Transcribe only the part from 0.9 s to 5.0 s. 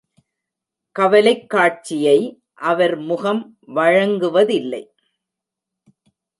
கவலைக் காட்சியை அவர் முகம் வழங்குவதில்லை.